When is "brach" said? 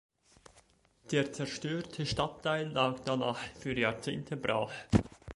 4.35-4.71